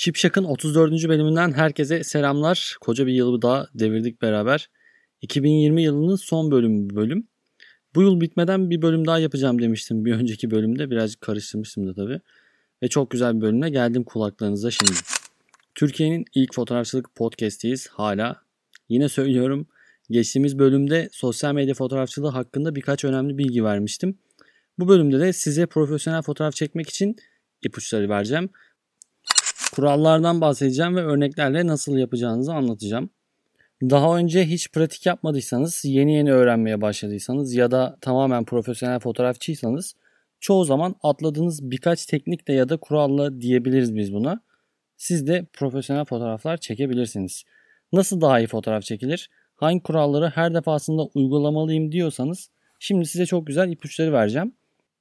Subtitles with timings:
[0.00, 1.08] Şipşak'ın 34.
[1.08, 2.76] bölümünden herkese selamlar.
[2.80, 4.70] Koca bir yılı daha devirdik beraber.
[5.22, 7.28] 2020 yılının son bölümü bölüm.
[7.94, 10.90] Bu yıl bitmeden bir bölüm daha yapacağım demiştim bir önceki bölümde.
[10.90, 12.20] Birazcık karıştırmıştım da tabii.
[12.82, 14.92] Ve çok güzel bir bölümle geldim kulaklarınıza şimdi.
[15.74, 18.42] Türkiye'nin ilk fotoğrafçılık podcast'iyiz hala.
[18.88, 19.66] Yine söylüyorum
[20.10, 24.18] geçtiğimiz bölümde sosyal medya fotoğrafçılığı hakkında birkaç önemli bilgi vermiştim.
[24.78, 27.16] Bu bölümde de size profesyonel fotoğraf çekmek için
[27.62, 28.50] ipuçları vereceğim.
[29.78, 33.10] Kurallardan bahsedeceğim ve örneklerle nasıl yapacağınızı anlatacağım.
[33.82, 39.94] Daha önce hiç pratik yapmadıysanız, yeni yeni öğrenmeye başladıysanız ya da tamamen profesyonel fotoğrafçıysanız
[40.40, 44.40] çoğu zaman atladığınız birkaç teknikle ya da kuralla diyebiliriz biz buna.
[44.96, 47.44] Siz de profesyonel fotoğraflar çekebilirsiniz.
[47.92, 49.30] Nasıl daha iyi fotoğraf çekilir?
[49.56, 54.52] Hangi kuralları her defasında uygulamalıyım diyorsanız şimdi size çok güzel ipuçları vereceğim.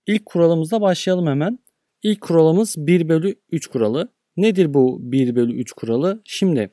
[0.07, 1.59] İlk kuralımızla başlayalım hemen.
[2.03, 4.16] İlk kuralımız 1 bölü 3 kuralı.
[4.37, 6.21] Nedir bu 1 bölü 3 kuralı?
[6.25, 6.69] Şimdi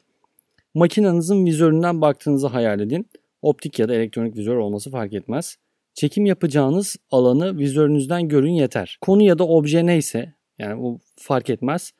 [0.74, 3.06] makinenizin vizöründen baktığınızı hayal edin.
[3.42, 5.56] Optik ya da elektronik vizör olması fark etmez.
[5.94, 8.98] Çekim yapacağınız alanı vizörünüzden görün yeter.
[9.00, 11.92] Konu ya da obje neyse yani bu fark etmez.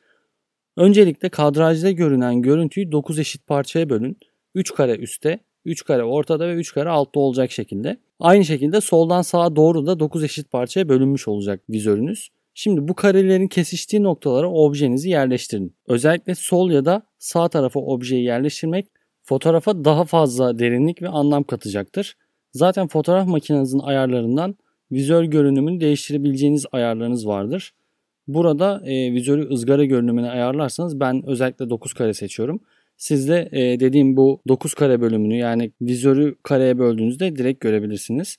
[0.77, 4.19] Öncelikle kadrajda görünen görüntüyü 9 eşit parçaya bölün.
[4.55, 7.97] 3 kare üstte, 3 kare ortada ve 3 kare altta olacak şekilde.
[8.21, 12.29] Aynı şekilde soldan sağa doğru da 9 eşit parçaya bölünmüş olacak vizörünüz.
[12.55, 15.77] Şimdi bu karelerin kesiştiği noktalara objenizi yerleştirin.
[15.89, 18.87] Özellikle sol ya da sağ tarafa objeyi yerleştirmek
[19.23, 22.17] fotoğrafa daha fazla derinlik ve anlam katacaktır.
[22.53, 24.57] Zaten fotoğraf makinenizin ayarlarından
[24.93, 27.73] vizör görünümünü değiştirebileceğiniz ayarlarınız vardır.
[28.29, 32.61] Burada e, vizörü ızgara görünümüne ayarlarsanız ben özellikle 9 kare seçiyorum.
[32.97, 38.37] Siz de e, dediğim bu 9 kare bölümünü yani vizörü kareye böldüğünüzde direkt görebilirsiniz.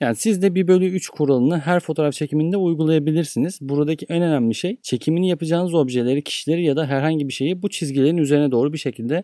[0.00, 3.58] Yani siz de 1 bölü 3 kuralını her fotoğraf çekiminde uygulayabilirsiniz.
[3.60, 8.16] Buradaki en önemli şey çekimini yapacağınız objeleri, kişileri ya da herhangi bir şeyi bu çizgilerin
[8.16, 9.22] üzerine doğru bir şekilde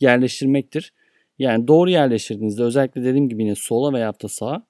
[0.00, 0.92] yerleştirmektir.
[1.38, 4.66] Yani doğru yerleştirdiğinizde özellikle dediğim gibi yine sola veya da sağa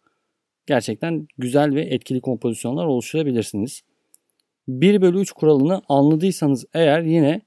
[0.66, 3.82] gerçekten güzel ve etkili kompozisyonlar oluşturabilirsiniz.
[4.68, 7.40] 1 bölü 3 kuralını anladıysanız eğer yine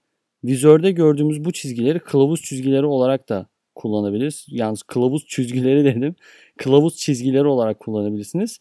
[0.43, 4.45] vizörde gördüğümüz bu çizgileri kılavuz çizgileri olarak da kullanabiliriz.
[4.49, 6.15] Yalnız kılavuz çizgileri dedim.
[6.57, 8.59] Kılavuz çizgileri olarak kullanabilirsiniz.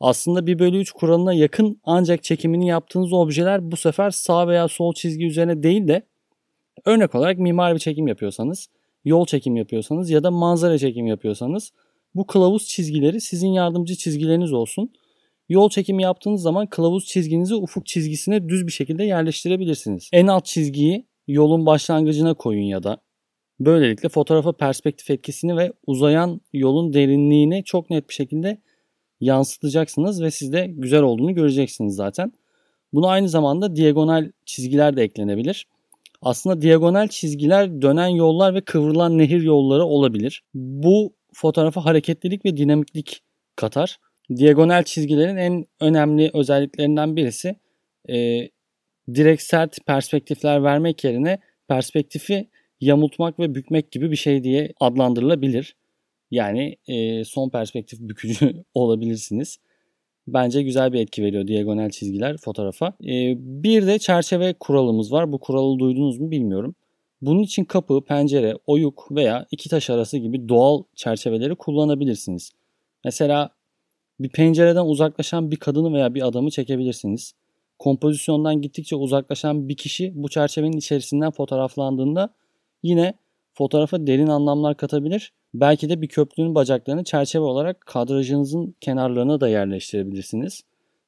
[0.00, 4.94] Aslında 1 bölü 3 kuralına yakın ancak çekimini yaptığınız objeler bu sefer sağ veya sol
[4.94, 6.02] çizgi üzerine değil de
[6.84, 8.68] örnek olarak mimari bir çekim yapıyorsanız,
[9.04, 11.72] yol çekim yapıyorsanız ya da manzara çekim yapıyorsanız
[12.14, 14.92] bu kılavuz çizgileri sizin yardımcı çizgileriniz olsun.
[15.48, 20.10] Yol çekimi yaptığınız zaman kılavuz çizginizi ufuk çizgisine düz bir şekilde yerleştirebilirsiniz.
[20.12, 22.98] En alt çizgiyi yolun başlangıcına koyun ya da
[23.64, 28.58] Böylelikle fotoğrafa perspektif etkisini ve uzayan yolun derinliğini çok net bir şekilde
[29.20, 32.32] yansıtacaksınız ve siz de güzel olduğunu göreceksiniz zaten.
[32.92, 35.66] Buna aynı zamanda diagonal çizgiler de eklenebilir.
[36.22, 40.42] Aslında diagonal çizgiler dönen yollar ve kıvrılan nehir yolları olabilir.
[40.54, 43.22] Bu fotoğrafa hareketlilik ve dinamiklik
[43.56, 43.96] katar.
[44.36, 47.56] Diagonal çizgilerin en önemli özelliklerinden birisi
[48.08, 48.48] e,
[49.14, 49.52] direkt
[49.86, 52.48] perspektifler vermek yerine perspektifi
[52.82, 55.76] yamultmak ve bükmek gibi bir şey diye adlandırılabilir.
[56.30, 59.58] Yani e, son perspektif bükücü olabilirsiniz.
[60.26, 62.86] Bence güzel bir etki veriyor diagonal çizgiler fotoğrafa.
[62.86, 65.32] E, bir de çerçeve kuralımız var.
[65.32, 66.74] Bu kuralı duydunuz mu bilmiyorum.
[67.22, 72.50] Bunun için kapı, pencere, oyuk veya iki taş arası gibi doğal çerçeveleri kullanabilirsiniz.
[73.04, 73.50] Mesela
[74.20, 77.34] bir pencereden uzaklaşan bir kadını veya bir adamı çekebilirsiniz.
[77.78, 82.34] Kompozisyondan gittikçe uzaklaşan bir kişi bu çerçevenin içerisinden fotoğraflandığında
[82.82, 83.14] yine
[83.54, 85.32] fotoğrafa derin anlamlar katabilir.
[85.54, 90.62] Belki de bir köprünün bacaklarını çerçeve olarak kadrajınızın kenarlarına da yerleştirebilirsiniz.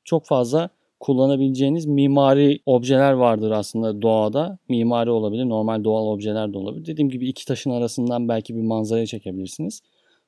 [0.05, 0.71] Çok fazla
[1.01, 4.59] kullanabileceğiniz mimari objeler vardır aslında doğada.
[4.69, 6.87] Mimari olabilir, normal doğal objeler de olabilir.
[6.87, 9.81] Dediğim gibi iki taşın arasından belki bir manzarayı çekebilirsiniz.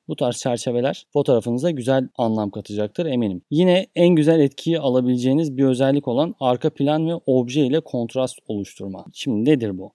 [0.07, 3.41] Bu tarz çerçeveler fotoğrafınıza güzel anlam katacaktır eminim.
[3.51, 9.05] Yine en güzel etkiyi alabileceğiniz bir özellik olan arka plan ve obje ile kontrast oluşturma.
[9.13, 9.91] Şimdi nedir bu?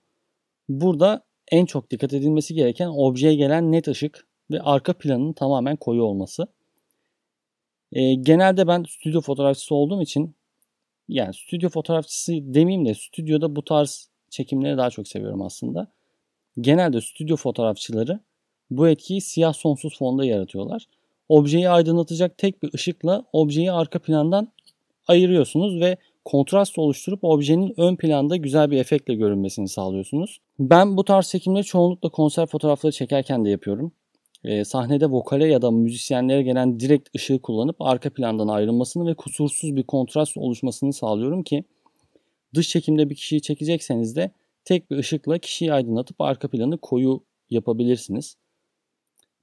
[0.69, 1.23] Burada
[1.53, 6.47] en çok dikkat edilmesi gereken objeye gelen net ışık ve arka planın tamamen koyu olması.
[7.91, 10.35] E, genelde ben stüdyo fotoğrafçısı olduğum için
[11.07, 15.87] yani stüdyo fotoğrafçısı demeyeyim de stüdyoda bu tarz çekimleri daha çok seviyorum aslında.
[16.61, 18.19] Genelde stüdyo fotoğrafçıları
[18.69, 20.85] bu etkiyi siyah sonsuz fonda yaratıyorlar.
[21.29, 24.47] Objeyi aydınlatacak tek bir ışıkla objeyi arka plandan
[25.07, 30.39] ayırıyorsunuz ve kontrast oluşturup objenin ön planda güzel bir efektle görünmesini sağlıyorsunuz.
[30.59, 33.91] Ben bu tarz çekimleri çoğunlukla konser fotoğrafları çekerken de yapıyorum.
[34.43, 39.75] E, sahnede vokale ya da müzisyenlere gelen direkt ışığı kullanıp arka plandan ayrılmasını ve kusursuz
[39.75, 41.63] bir kontrast oluşmasını sağlıyorum ki
[42.53, 44.31] dış çekimde bir kişiyi çekecekseniz de
[44.65, 48.37] tek bir ışıkla kişiyi aydınlatıp arka planı koyu yapabilirsiniz.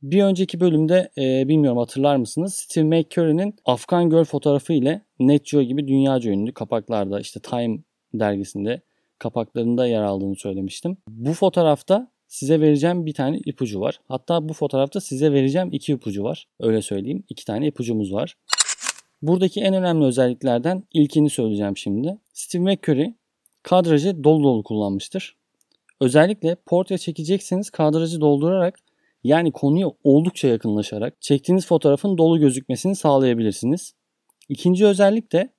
[0.03, 2.55] Bir önceki bölümde e, bilmiyorum hatırlar mısınız?
[2.55, 7.79] Steve McCurry'nin Afgan Girl fotoğrafı ile Net Geo gibi dünyaca ünlü kapaklarda işte Time
[8.15, 8.83] dergisinde
[9.21, 10.97] kapaklarında yer aldığını söylemiştim.
[11.09, 14.01] Bu fotoğrafta size vereceğim bir tane ipucu var.
[14.09, 16.47] Hatta bu fotoğrafta size vereceğim iki ipucu var.
[16.61, 17.25] Öyle söyleyeyim.
[17.29, 18.37] İki tane ipucumuz var.
[19.23, 22.19] Buradaki en önemli özelliklerden ilkini söyleyeceğim şimdi.
[22.33, 23.15] Steve McCurry
[23.63, 25.37] kadrajı dolu dolu kullanmıştır.
[26.01, 28.79] Özellikle portre çekecekseniz kadrajı doldurarak
[29.25, 33.95] yani konuya oldukça yakınlaşarak çektiğiniz fotoğrafın dolu gözükmesini sağlayabilirsiniz.
[34.49, 35.53] İkinci özellik de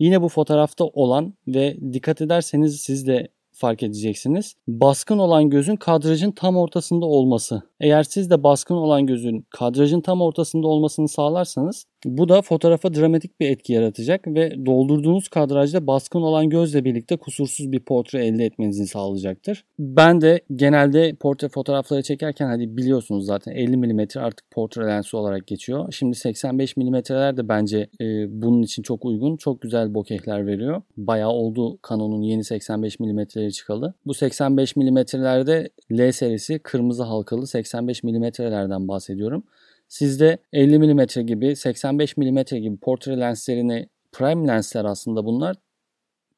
[0.00, 4.54] yine bu fotoğrafta olan ve dikkat ederseniz siz de fark edeceksiniz.
[4.68, 7.69] Baskın olan gözün kadrajın tam ortasında olması.
[7.80, 13.40] Eğer siz de baskın olan gözün kadrajın tam ortasında olmasını sağlarsanız bu da fotoğrafa dramatik
[13.40, 18.86] bir etki yaratacak ve doldurduğunuz kadrajda baskın olan gözle birlikte kusursuz bir portre elde etmenizi
[18.86, 19.64] sağlayacaktır.
[19.78, 25.46] Ben de genelde portre fotoğrafları çekerken hadi biliyorsunuz zaten 50 mm artık portre lensi olarak
[25.46, 25.92] geçiyor.
[25.92, 28.04] Şimdi 85 mm'ler de bence e,
[28.42, 29.36] bunun için çok uygun.
[29.36, 30.82] Çok güzel bokehler veriyor.
[30.96, 33.94] Bayağı oldu Canon'un yeni 85 mm'leri çıkalı.
[34.06, 39.42] Bu 85 mm'lerde L serisi kırmızı halkalı 85 mm'lerden bahsediyorum.
[39.88, 45.56] Sizde 50 mm gibi 85 mm gibi portre lenslerini prime lensler aslında bunlar.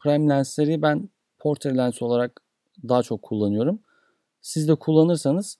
[0.00, 1.08] Prime lensleri ben
[1.38, 2.40] portre lens olarak
[2.88, 3.80] daha çok kullanıyorum.
[4.42, 5.58] Siz de kullanırsanız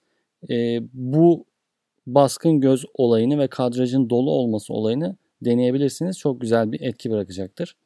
[0.51, 1.45] e, bu
[2.07, 6.19] baskın göz olayını ve kadrajın dolu olması olayını deneyebilirsiniz.
[6.19, 7.77] Çok güzel bir etki bırakacaktır.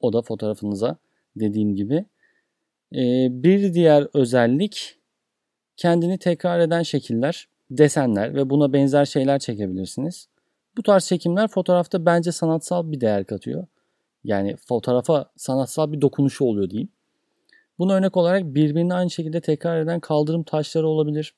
[0.00, 0.96] O da fotoğrafınıza
[1.36, 2.04] dediğim gibi.
[2.94, 4.96] E, bir diğer özellik
[5.76, 10.28] kendini tekrar eden şekiller desenler ve buna benzer şeyler çekebilirsiniz.
[10.76, 13.66] Bu tarz çekimler fotoğrafta bence sanatsal bir değer katıyor.
[14.24, 16.88] Yani fotoğrafa sanatsal bir dokunuşu oluyor diyeyim.
[17.78, 21.34] Buna örnek olarak birbirini aynı şekilde tekrar eden kaldırım taşları olabilir.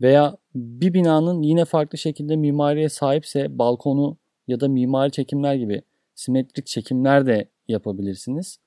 [0.00, 4.16] Veya bir binanın yine farklı şekilde mimariye sahipse balkonu
[4.48, 5.82] ya da mimari çekimler gibi
[6.14, 8.58] simetrik çekimler de yapabilirsiniz.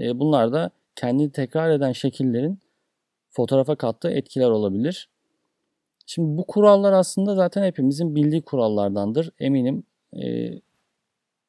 [0.00, 2.58] E, bunlar da kendini tekrar eden şekillerin
[3.30, 5.08] fotoğrafa kattığı etkiler olabilir.
[6.06, 9.30] Şimdi bu kurallar aslında zaten hepimizin bildiği kurallardandır.
[9.38, 9.82] Eminim
[10.22, 10.52] e,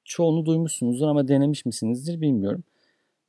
[0.06, 2.64] çoğunu duymuşsunuzdur ama denemiş misinizdir bilmiyorum.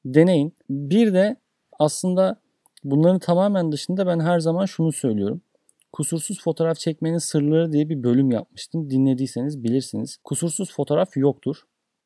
[0.05, 0.52] Deneyin.
[0.70, 1.37] Bir de
[1.79, 2.41] aslında
[2.85, 5.41] bunların tamamen dışında ben her zaman şunu söylüyorum.
[5.93, 8.91] Kusursuz fotoğraf çekmenin sırları diye bir bölüm yapmıştım.
[8.91, 10.17] Dinlediyseniz bilirsiniz.
[10.25, 11.56] Kusursuz fotoğraf yoktur.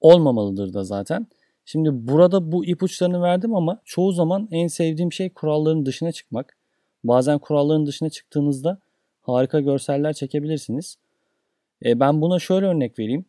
[0.01, 1.27] Olmamalıdır da zaten.
[1.65, 6.57] Şimdi burada bu ipuçlarını verdim ama çoğu zaman en sevdiğim şey kuralların dışına çıkmak.
[7.05, 8.79] Bazen kuralların dışına çıktığınızda
[9.23, 10.97] harika görseller çekebilirsiniz.
[11.85, 13.25] E, ben buna şöyle örnek vereyim.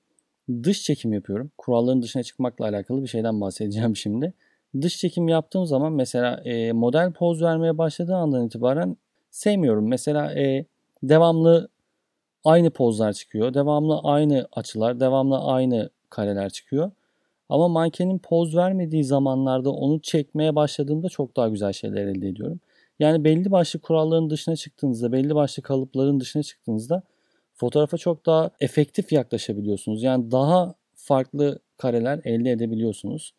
[0.64, 1.52] Dış çekim yapıyorum.
[1.58, 4.34] Kuralların dışına çıkmakla alakalı bir şeyden bahsedeceğim şimdi.
[4.82, 8.98] Dış çekim yaptığım zaman mesela e, model poz vermeye başladığı andan itibaren
[9.32, 9.88] sevmiyorum.
[9.88, 10.66] Mesela e,
[11.04, 11.70] devamlı
[12.44, 13.54] aynı pozlar çıkıyor.
[13.54, 16.92] Devamlı aynı açılar, devamlı aynı kareler çıkıyor.
[17.50, 22.59] Ama mankenin poz vermediği zamanlarda onu çekmeye başladığımda çok daha güzel şeyler elde ediyorum.
[23.00, 27.03] Yani belli başlı kuralların dışına çıktığınızda, belli başlı kalıpların dışına çıktığınızda
[27.53, 30.03] fotoğrafa çok daha efektif yaklaşabiliyorsunuz.
[30.03, 33.33] Yani daha farklı kareler elde edebiliyorsunuz.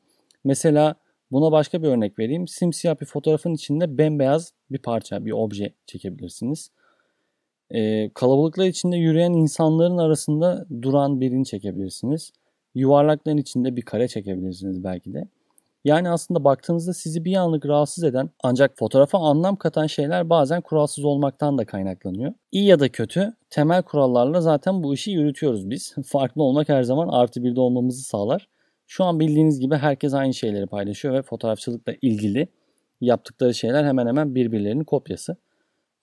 [0.45, 0.95] Mesela
[1.31, 2.49] buna başka bir örnek vereyim.
[2.49, 6.71] Simsiyah bir fotoğrafın içinde bembeyaz bir parça, bir obje çekebilirsiniz.
[7.71, 12.33] Ee, kalabalıklar içinde yürüyen insanların arasında duran birini çekebilirsiniz.
[12.77, 15.29] Yuvarlakların içinde bir kare çekebilirsiniz belki de.
[15.85, 21.05] Yani aslında baktığınızda sizi bir anlık rahatsız eden ancak fotoğrafa anlam katan şeyler bazen kuralsız
[21.05, 22.33] olmaktan da kaynaklanıyor.
[22.53, 25.95] İyi ya da kötü temel kurallarla zaten bu işi yürütüyoruz biz.
[26.07, 28.49] Farklı olmak her zaman artı birde olmamızı sağlar.
[28.87, 32.49] Şu an bildiğiniz gibi herkes aynı şeyleri paylaşıyor ve fotoğrafçılıkla ilgili
[33.01, 35.37] yaptıkları şeyler hemen hemen birbirlerinin kopyası.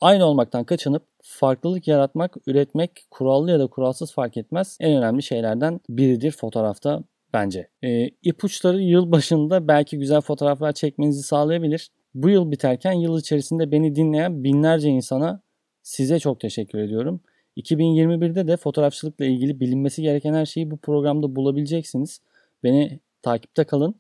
[0.04, 5.80] Aynı olmaktan kaçınıp farklılık yaratmak, üretmek kurallı ya da kuralsız fark etmez en önemli şeylerden
[5.90, 7.68] biridir fotoğrafta bence.
[7.84, 11.90] E, ipuçları yıl başında belki güzel fotoğraflar çekmenizi sağlayabilir.
[12.16, 15.42] Bu yıl biterken yıl içerisinde beni dinleyen binlerce insana
[15.84, 17.22] size çok teşekkür ediyorum.
[17.58, 22.20] 2021'de de fotoğrafçılıkla ilgili bilinmesi gereken her şeyi bu programda bulabileceksiniz.
[22.64, 23.96] Beni takipte kalın.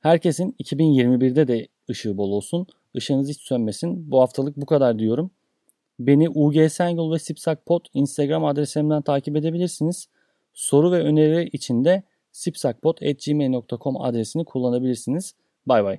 [0.00, 2.66] Herkesin 2021'de de ışığı bol olsun.
[2.94, 4.10] Işığınız hiç sönmesin.
[4.10, 5.30] Bu haftalık bu kadar diyorum.
[5.98, 10.08] Beni UG Sengül ve Sipsakpot Instagram adresimden takip edebilirsiniz.
[10.54, 12.02] Soru ve öneri için de
[12.32, 15.34] sipsakpot.gmail.com adresini kullanabilirsiniz.
[15.66, 15.98] Bay bay.